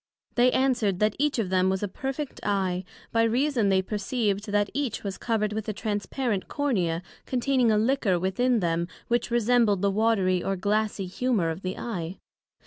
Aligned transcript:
They 0.33 0.51
answered, 0.51 0.97
That 0.97 1.15
each 1.19 1.37
of 1.37 1.51
them 1.51 1.69
was 1.69 1.83
a 1.83 1.87
perfect 1.87 2.39
Eye, 2.41 2.85
by 3.11 3.21
reason 3.21 3.69
they 3.69 3.83
perceived 3.83 4.47
that 4.51 4.71
each 4.73 5.03
was 5.03 5.19
covered 5.19 5.53
with 5.53 5.69
a 5.69 5.73
Transparent 5.73 6.47
Cornea, 6.47 7.03
containing 7.27 7.69
a 7.71 7.77
liquor 7.77 8.17
within 8.19 8.61
them, 8.61 8.87
which 9.09 9.29
resembled 9.29 9.83
the 9.83 9.91
watery 9.91 10.41
or 10.43 10.55
glassie 10.57 11.05
humor 11.05 11.51
of 11.51 11.61
the 11.61 11.77
Eye. 11.77 12.17